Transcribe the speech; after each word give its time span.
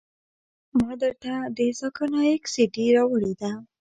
ما 0.77 0.91
درته 1.01 1.33
د 1.57 1.59
ذاکر 1.79 2.07
نايک 2.13 2.43
سي 2.53 2.63
ډي 2.73 2.85
راوړې 2.95 3.33
ده. 3.41 3.51